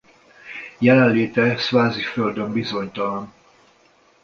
[0.79, 3.33] Jelenléte Szváziföldön bizonytalan.